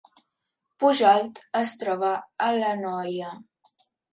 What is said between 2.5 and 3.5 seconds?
l’Anoia